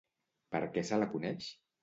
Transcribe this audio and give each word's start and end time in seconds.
Per 0.55 0.61
què 0.77 0.85
se 0.89 0.99
la 1.03 1.09
coneix? 1.13 1.53